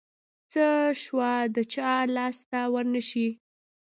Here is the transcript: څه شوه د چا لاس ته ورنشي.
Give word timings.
څه 0.51 0.65
شوه 1.03 1.31
د 1.55 1.57
چا 1.73 1.91
لاس 2.15 2.37
ته 2.49 2.59
ورنشي. 2.73 3.27